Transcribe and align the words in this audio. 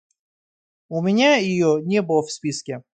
У 0.89 1.03
меня 1.03 1.35
ее 1.35 1.79
не 1.83 2.01
было 2.01 2.25
в 2.25 2.31
списке. 2.31 2.81